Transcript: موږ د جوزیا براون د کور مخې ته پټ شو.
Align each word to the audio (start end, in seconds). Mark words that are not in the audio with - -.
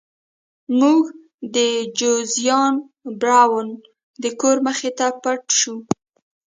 موږ 0.79 1.03
د 1.55 1.57
جوزیا 1.99 2.61
براون 3.21 3.67
د 4.23 4.25
کور 4.39 4.57
مخې 4.67 4.91
ته 4.97 5.07
پټ 5.21 5.43
شو. 5.59 5.75